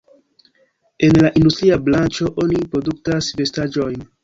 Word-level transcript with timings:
En 1.07 1.19
la 1.25 1.31
industria 1.41 1.77
branĉo 1.89 2.33
oni 2.47 2.65
produktas 2.73 3.31
vestaĵojn. 3.45 4.05